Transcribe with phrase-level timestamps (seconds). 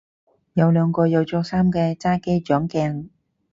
[0.53, 3.09] 有兩個有着衫嘅揸機掌鏡